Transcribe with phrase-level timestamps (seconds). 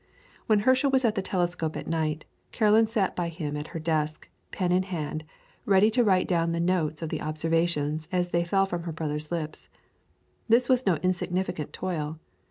[0.47, 4.27] When Herschel was at the telescope at night, Caroline sat by him at her desk,
[4.49, 5.23] pen in hand,
[5.63, 9.29] ready to write down the notes of the observations as they fell from her brother's
[9.31, 9.69] lips.
[10.49, 12.17] This was no insignificant toil.